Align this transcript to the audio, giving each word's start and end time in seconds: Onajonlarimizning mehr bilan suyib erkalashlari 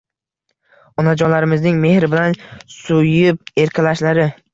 Onajonlarimizning 1.01 1.77
mehr 1.83 2.07
bilan 2.13 2.33
suyib 2.77 3.53
erkalashlari 3.65 4.27